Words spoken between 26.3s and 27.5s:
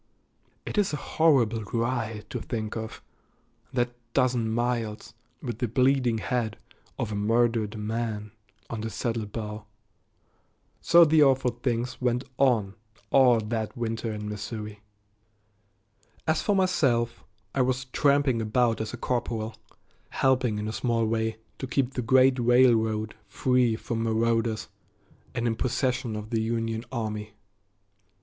the Union army.